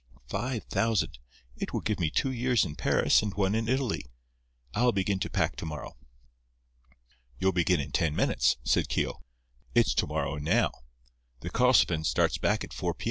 [0.27, 1.19] Five thousand!
[1.57, 4.07] It will give me two years in Paris and one in Italy.
[4.73, 5.95] I'll begin to pack to morrow."
[7.37, 9.21] "You'll begin in ten minutes," said Keogh.
[9.75, 10.71] "It's to morrow now.
[11.41, 12.99] The Karlsefin starts back at four P.